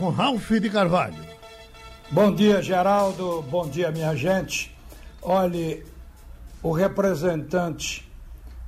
[0.00, 1.24] Com Ralph de Carvalho.
[2.08, 3.42] Bom dia, Geraldo.
[3.50, 4.72] Bom dia, minha gente.
[5.20, 5.84] Olhe,
[6.62, 8.08] o representante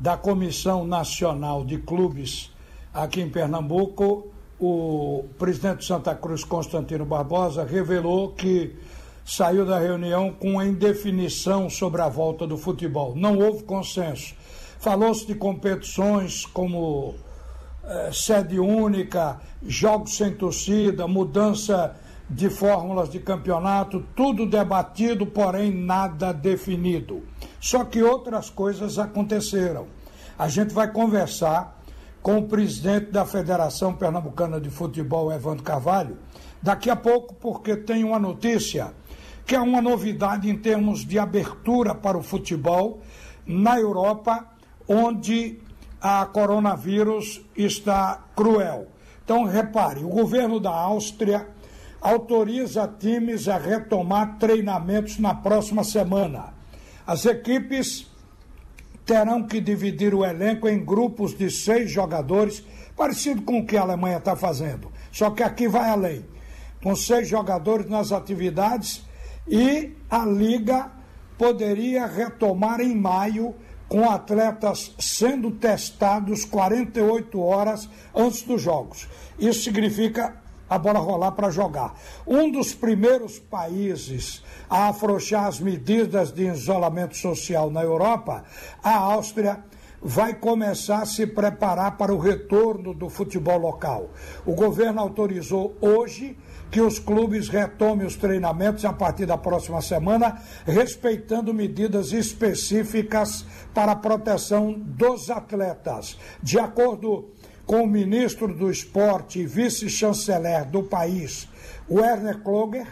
[0.00, 2.50] da Comissão Nacional de Clubes
[2.94, 4.28] aqui em Pernambuco,
[4.58, 8.74] o presidente de Santa Cruz, Constantino Barbosa, revelou que
[9.22, 13.14] saiu da reunião com a indefinição sobre a volta do futebol.
[13.14, 14.34] Não houve consenso.
[14.78, 17.16] Falou-se de competições como
[17.88, 21.96] eh, sede única, jogos sem torcida, mudança
[22.28, 27.22] de fórmulas de campeonato, tudo debatido, porém nada definido.
[27.58, 29.86] Só que outras coisas aconteceram.
[30.38, 31.82] A gente vai conversar
[32.22, 36.18] com o presidente da Federação Pernambucana de Futebol, Evandro Carvalho,
[36.62, 38.92] daqui a pouco, porque tem uma notícia
[39.46, 43.00] que é uma novidade em termos de abertura para o futebol
[43.46, 44.46] na Europa,
[44.86, 45.58] onde
[46.00, 48.88] a coronavírus está cruel.
[49.24, 51.48] Então, repare, o governo da Áustria
[52.00, 56.54] autoriza times a retomar treinamentos na próxima semana.
[57.06, 58.06] As equipes
[59.04, 62.62] terão que dividir o elenco em grupos de seis jogadores,
[62.96, 64.92] parecido com o que a Alemanha está fazendo.
[65.10, 66.24] Só que aqui vai além.
[66.82, 69.02] Com seis jogadores nas atividades
[69.48, 70.92] e a Liga
[71.38, 73.54] poderia retomar em maio
[73.88, 79.08] com atletas sendo testados 48 horas antes dos jogos.
[79.38, 80.36] Isso significa
[80.68, 81.94] a bola rolar para jogar.
[82.26, 88.44] Um dos primeiros países a afrouxar as medidas de isolamento social na Europa,
[88.82, 89.64] a Áustria
[90.00, 94.10] vai começar a se preparar para o retorno do futebol local.
[94.46, 96.36] O governo autorizou hoje
[96.70, 103.92] que os clubes retomem os treinamentos a partir da próxima semana, respeitando medidas específicas para
[103.92, 106.18] a proteção dos atletas.
[106.42, 107.30] De acordo
[107.64, 111.48] com o ministro do Esporte e vice-chanceler do país,
[111.90, 112.86] Werner Kloger,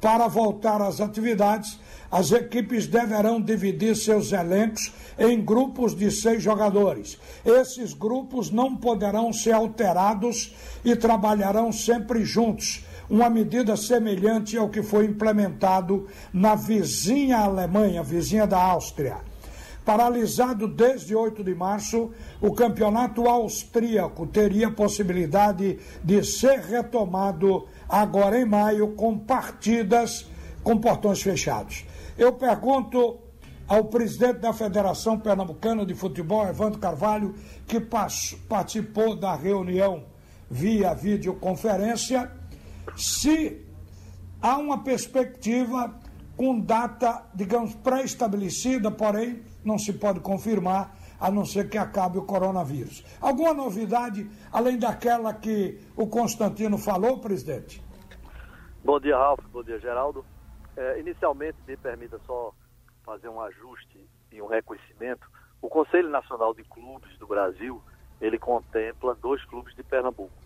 [0.00, 1.78] para voltar às atividades,
[2.10, 7.18] as equipes deverão dividir seus elencos em grupos de seis jogadores.
[7.44, 10.54] Esses grupos não poderão ser alterados
[10.84, 18.46] e trabalharão sempre juntos, uma medida semelhante ao que foi implementado na vizinha Alemanha, vizinha
[18.46, 19.18] da Áustria.
[19.84, 28.44] Paralisado desde 8 de março, o campeonato austríaco teria possibilidade de ser retomado agora em
[28.44, 30.26] maio com partidas
[30.64, 31.84] com portões fechados.
[32.18, 33.18] Eu pergunto
[33.68, 37.36] ao presidente da Federação Pernambucana de Futebol, Evandro Carvalho,
[37.68, 40.04] que participou da reunião
[40.50, 42.30] via videoconferência,
[42.96, 43.64] se
[44.40, 45.94] há uma perspectiva
[46.36, 52.22] com data, digamos, pré-estabelecida, porém não se pode confirmar, a não ser que acabe o
[52.22, 53.02] coronavírus.
[53.20, 57.82] Alguma novidade além daquela que o Constantino falou, presidente?
[58.84, 59.40] Bom dia, Ralf.
[59.50, 60.24] Bom dia, Geraldo.
[60.76, 62.52] É, inicialmente, me permita só
[63.04, 65.26] fazer um ajuste e um reconhecimento.
[65.62, 67.82] O Conselho Nacional de Clubes do Brasil,
[68.20, 70.45] ele contempla dois clubes de Pernambuco.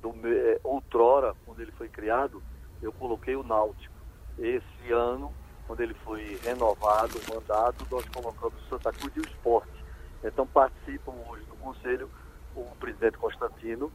[0.00, 2.42] Do, é, outrora, quando ele foi criado,
[2.82, 3.94] eu coloquei o Náutico.
[4.38, 5.32] Esse ano,
[5.66, 9.84] quando ele foi renovado o mandato, nós colocamos o Santa Cruz e o esporte.
[10.24, 12.10] Então participam hoje do Conselho
[12.54, 13.92] o presidente Constantino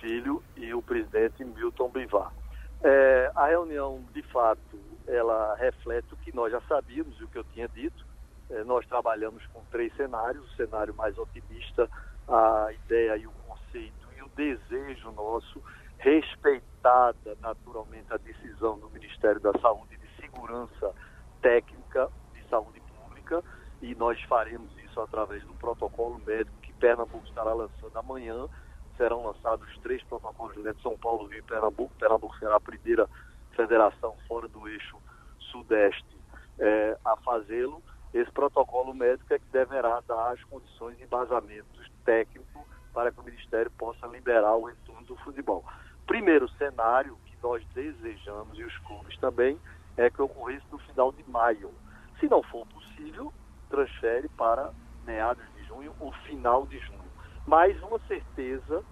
[0.00, 2.32] Filho e o presidente Milton Bivar.
[2.82, 7.38] É, a reunião, de fato, ela reflete o que nós já sabíamos e o que
[7.38, 8.06] eu tinha dito.
[8.50, 11.90] É, nós trabalhamos com três cenários, o cenário mais otimista,
[12.28, 13.32] a ideia e o
[14.38, 15.60] desejo nosso,
[15.98, 20.94] respeitada naturalmente a decisão do Ministério da Saúde de segurança
[21.42, 23.42] técnica de saúde pública
[23.82, 28.46] e nós faremos isso através do protocolo médico que Pernambuco estará lançando amanhã.
[28.96, 31.92] Serão lançados três protocolos de São Paulo, Rio e Pernambuco.
[31.98, 33.08] Pernambuco será a primeira
[33.56, 34.96] federação fora do eixo
[35.50, 36.16] sudeste
[36.60, 37.82] é, a fazê-lo.
[38.14, 42.48] Esse protocolo médico é que deverá dar as condições e embasamentos técnicos
[42.98, 45.64] para que o Ministério possa liberar o retorno do futebol.
[46.04, 49.56] Primeiro cenário que nós desejamos, e os clubes também,
[49.96, 51.72] é que ocorresse no final de maio.
[52.18, 53.32] Se não for possível,
[53.70, 54.72] transfere para
[55.06, 57.08] meados de junho ou final de junho.
[57.46, 58.82] Mas uma certeza,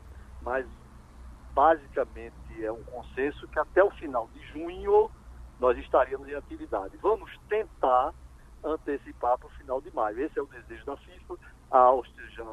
[0.41, 0.65] mas
[1.53, 5.11] basicamente é um consenso que até o final de junho
[5.59, 6.97] nós estaríamos em atividade.
[6.99, 8.15] Vamos tentar
[8.63, 10.21] antecipar para o final de maio.
[10.21, 11.35] Esse é o desejo da FIFA.
[11.73, 12.45] A Áustria já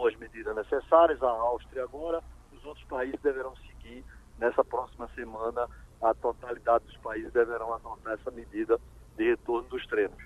[0.00, 4.02] tomou as medidas necessárias, a Áustria agora, os outros países deverão seguir
[4.38, 5.68] nessa próxima semana
[6.00, 8.80] a totalidade dos países deverão adotar essa medida
[9.16, 10.16] de retorno dos treinos.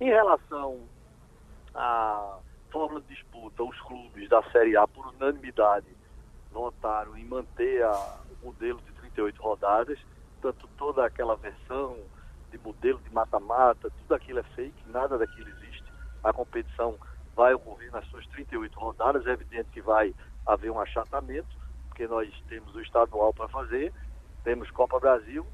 [0.00, 0.80] Em relação
[1.74, 2.38] à
[2.70, 5.86] fórmula de disputa, os clubes da Série A, por unanimidade,
[6.52, 9.98] votaram em manter a, o modelo de 38 rodadas,
[10.40, 11.96] tanto toda aquela versão
[12.52, 15.84] de modelo de mata-mata, tudo aquilo é fake, nada daquilo existe.
[16.22, 16.96] A competição
[17.36, 20.14] vai ocorrer nas suas 38 rodadas, é evidente que vai
[20.46, 21.48] haver um achatamento,
[21.88, 23.92] porque nós temos o estadual para fazer,
[24.42, 25.46] temos Copa Brasil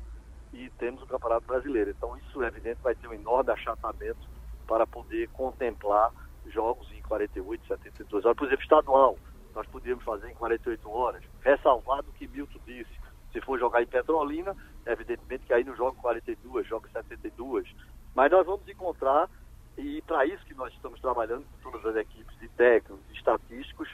[0.53, 1.91] e temos o Campeonato Brasileiro.
[1.91, 4.29] Então isso é evidente vai ter um enorme achatamento
[4.67, 6.13] para poder contemplar
[6.47, 8.37] jogos em 48, 72 horas.
[8.37, 9.19] Por exemplo, estadual,
[9.55, 12.91] nós podíamos fazer em 48 horas, ressalvado o que Milton disse.
[13.33, 14.55] Se for jogar em Petrolina,
[14.87, 17.69] evidentemente que aí não joga 42, joga 72.
[18.15, 19.29] Mas nós vamos encontrar,
[19.77, 23.89] e para isso que nós estamos trabalhando com todas as equipes de técnicos, de estatísticos,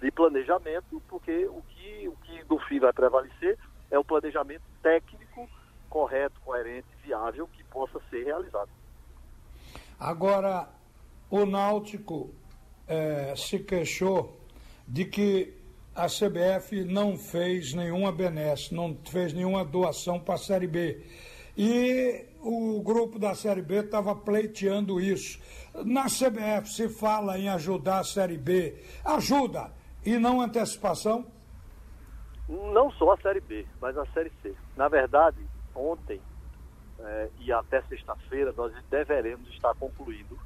[0.00, 3.58] de planejamento, porque o que, o que no fim vai prevalecer
[3.90, 5.48] é o planejamento técnico
[5.88, 8.70] correto, coerente, viável, que possa ser realizado.
[9.98, 10.68] Agora,
[11.28, 12.30] o Náutico
[12.86, 14.40] é, se queixou
[14.86, 15.54] de que
[15.94, 21.04] a CBF não fez nenhuma benesse, não fez nenhuma doação para a Série B.
[21.56, 25.40] E o grupo da Série B estava pleiteando isso.
[25.84, 28.82] Na CBF se fala em ajudar a Série B.
[29.04, 29.72] Ajuda
[30.04, 31.26] e não antecipação?
[32.48, 34.54] Não só a Série B, mas a Série C.
[34.76, 35.38] Na verdade,
[35.74, 36.20] ontem
[36.98, 40.38] é, e até sexta-feira nós deveremos estar concluindo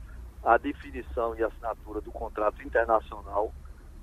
[0.42, 3.52] a definição e assinatura do contrato internacional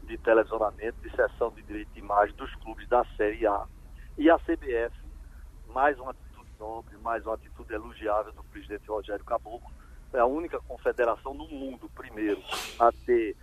[0.04, 3.66] de televisionamento, de cessão de direito de imagem dos clubes da Série A.
[4.18, 4.96] E a CBF,
[5.68, 6.14] mais uma
[6.62, 9.72] nobre, mais uma atitude elogiável do presidente Rogério Caboclo,
[10.14, 12.40] é a única confederação no mundo, primeiro,
[12.80, 13.36] a ter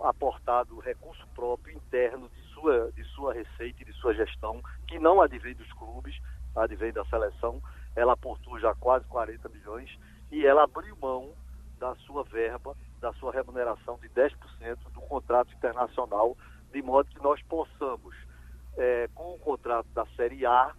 [0.00, 5.20] aportado recurso próprio interno de sua, de sua receita e de sua gestão, que não
[5.20, 6.18] advém dos clubes,
[6.56, 7.62] advém da seleção.
[7.94, 9.96] Ela aportou já quase 40 milhões
[10.32, 11.32] e ela abriu mão
[11.78, 14.34] da sua verba, da sua remuneração de 10%
[14.92, 16.36] do contrato internacional,
[16.72, 18.16] de modo que nós possamos,
[18.76, 20.74] é, com o contrato da Série A,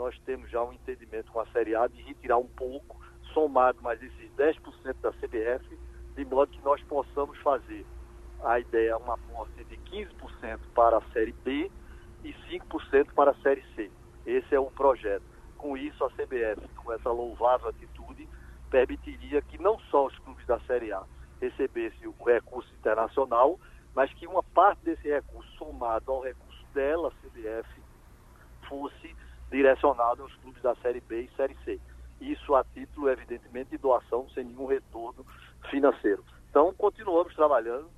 [0.00, 2.98] nós temos já um entendimento com a Série A de retirar um pouco,
[3.34, 4.58] somado mais esses 10%
[5.02, 5.78] da CBF,
[6.16, 7.84] de modo que nós possamos fazer
[8.42, 11.70] a ideia, uma aposta de 15% para a Série B
[12.24, 13.90] e 5% para a Série C.
[14.24, 15.22] Esse é o projeto.
[15.58, 18.26] Com isso, a CBF, com essa louvável atitude,
[18.70, 21.02] permitiria que não só os clubes da Série A
[21.42, 23.60] recebessem o recurso internacional,
[23.94, 27.82] mas que uma parte desse recurso, somado ao recurso dela, CBF,
[28.66, 29.14] fosse
[29.50, 31.80] direcionado aos clubes da Série B e Série C.
[32.20, 35.24] Isso a título, evidentemente, de doação, sem nenhum retorno
[35.70, 36.24] financeiro.
[36.50, 37.88] Então, continuamos trabalhando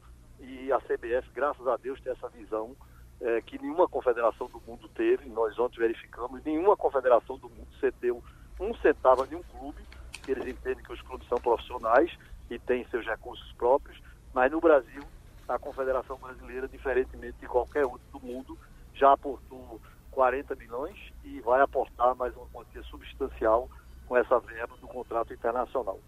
[0.41, 2.75] e a CBF, graças a Deus, tem essa visão
[3.21, 8.23] é, que nenhuma confederação do mundo teve, nós ontem verificamos, nenhuma confederação do mundo cedeu
[8.61, 9.83] um centavo a nenhum clube,
[10.23, 12.17] que eles entendem que os clubes são profissionais
[12.51, 14.01] e têm seus recursos próprios,
[14.35, 15.03] mas no Brasil,
[15.49, 18.59] a Confederação Brasileira, diferentemente de qualquer outro do mundo,
[18.95, 19.81] já aportou
[20.13, 23.69] 40 milhões e vai aportar mais uma quantia substancial
[24.07, 25.99] com essa verba do contrato internacional.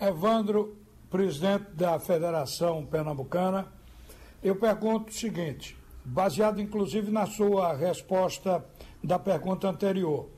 [0.00, 0.76] Evandro,
[1.08, 3.66] presidente da Federação Pernambucana,
[4.42, 8.64] eu pergunto o seguinte: baseado inclusive na sua resposta
[9.02, 10.28] da pergunta anterior.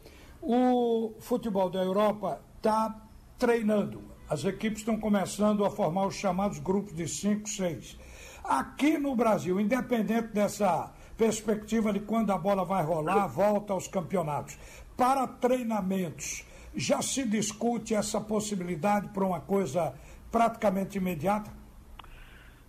[0.40, 3.02] O futebol da Europa está
[3.38, 4.02] treinando.
[4.28, 7.98] As equipes estão começando a formar os chamados grupos de 5, 6.
[8.42, 14.58] Aqui no Brasil, independente dessa perspectiva de quando a bola vai rolar, volta aos campeonatos.
[14.96, 19.94] Para treinamentos, já se discute essa possibilidade para uma coisa
[20.30, 21.50] praticamente imediata?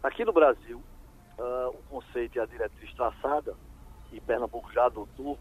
[0.04, 0.82] Aqui no Brasil,
[1.40, 3.56] uh, o conceito e a diretriz traçada,
[4.12, 5.38] e Pernambuco já adotou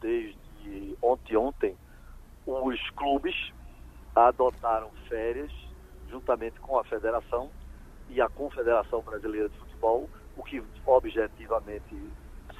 [0.00, 1.76] desde ontem ontem,
[2.46, 3.34] os clubes
[4.14, 5.50] adotaram férias
[6.10, 7.50] juntamente com a federação
[8.10, 11.96] e a Confederação Brasileira de Futebol, o que objetivamente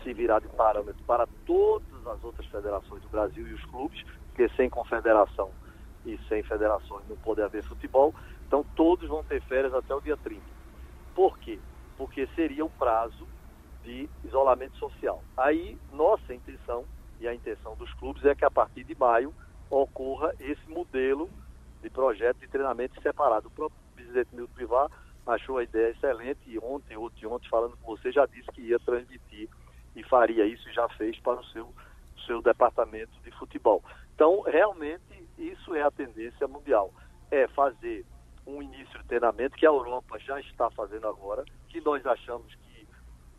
[0.05, 4.49] se virá de parâmetro para todas as outras federações do Brasil e os clubes, porque
[4.51, 5.51] sem confederação
[6.07, 8.15] e sem federações não pode haver futebol.
[8.47, 10.41] Então todos vão ter férias até o dia 30.
[11.15, 11.59] Por quê?
[11.97, 13.27] porque seria um prazo
[13.83, 15.23] de isolamento social.
[15.37, 16.85] Aí, nossa intenção
[17.21, 19.33] e a intenção dos clubes é que a partir de maio
[19.71, 21.29] ocorra esse modelo
[21.83, 23.49] de projeto de treinamento separado.
[23.49, 24.91] O próprio presidente Milton Bivar
[25.27, 28.63] achou a ideia excelente e ontem, ou de ontem, falando com você, já disse que
[28.63, 29.49] ia transmitir
[29.95, 31.73] e faria isso e já fez para o seu,
[32.27, 33.83] seu departamento de futebol.
[34.15, 36.93] Então, realmente, isso é a tendência mundial.
[37.31, 38.05] É fazer
[38.47, 42.89] um início de treinamento que a Europa já está fazendo agora, que nós achamos que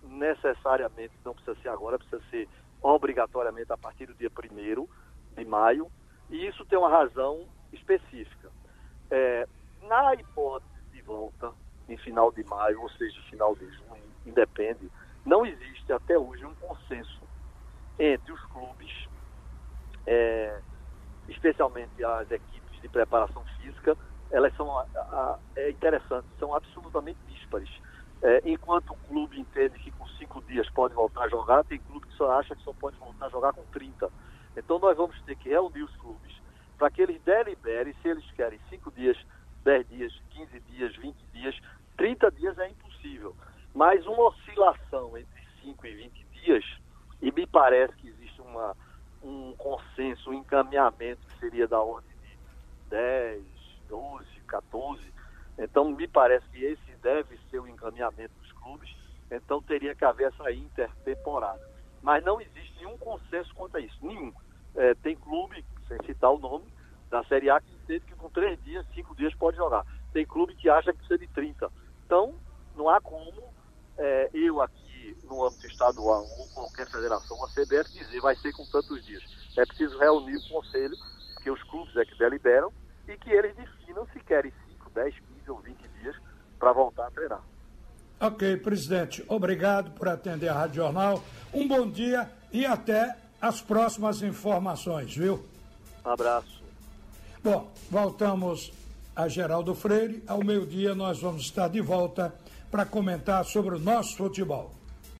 [0.04, 2.48] necessariamente não precisa ser agora, precisa ser
[2.82, 4.88] obrigatoriamente a partir do dia 1
[5.36, 5.92] de maio,
[6.30, 8.52] e isso tem uma razão específica.
[9.12, 9.48] É,
[9.84, 11.52] na hipótese de volta
[11.88, 14.90] em final de maio, ou seja, final de junho, independe,
[15.26, 17.22] não existe até hoje um consenso
[17.98, 19.08] entre os clubes
[20.06, 20.60] é,
[21.28, 23.98] especialmente as equipes de preparação física,
[24.32, 27.70] elas são a, a, é interessante, são absolutamente díspares.
[28.22, 32.08] É, enquanto o clube entende que com cinco dias pode voltar a jogar, tem clube
[32.08, 34.10] que só acha que só pode voltar a jogar com 30.
[34.56, 36.34] Então nós vamos ter que reunir os clubes
[36.78, 39.18] para que eles deliberem se eles querem cinco dias,
[39.64, 41.60] 10 dias, 15 dias, 20 dias,
[41.98, 43.36] 30 dias é impossível.
[43.74, 46.66] Mas uma oscilação entre 5 e 20 dias,
[47.22, 48.76] e me parece que existe uma,
[49.26, 52.38] um consenso, um encaminhamento que seria da ordem de
[52.90, 53.44] 10,
[53.90, 55.14] 12, 14.
[55.58, 58.96] Então, me parece que esse deve ser o encaminhamento dos clubes.
[59.30, 61.62] Então, teria que haver essa intertemporada.
[62.02, 63.98] Mas não existe nenhum consenso quanto a isso.
[64.02, 64.34] Nenhum.
[64.76, 66.66] É, tem clube, sem citar o nome,
[67.10, 69.86] da Série A que entende que com três dias, cinco dias pode jogar.
[70.14, 71.72] Tem clube que acha que precisa de 30.
[72.06, 72.36] Então,
[72.76, 73.54] não há como
[73.98, 74.85] é, eu aqui
[75.24, 79.24] no âmbito estadual ou qualquer federação, a CBF dizer vai ser com tantos dias.
[79.58, 80.96] É preciso reunir o conselho,
[81.44, 82.72] que os clubes é que deliberam,
[83.08, 86.16] e que eles definam se querem 5, 10, 15 ou 20 dias
[86.58, 87.42] para voltar a treinar.
[88.20, 89.24] Ok, presidente.
[89.28, 91.22] Obrigado por atender a Rádio Jornal.
[91.54, 95.46] Um bom dia e até as próximas informações, viu?
[96.06, 96.64] Um abraço.
[97.44, 98.72] Bom, voltamos
[99.16, 100.24] a Geraldo Freire.
[100.28, 102.34] Ao meio-dia nós vamos estar de volta
[102.72, 104.72] para comentar sobre o nosso futebol.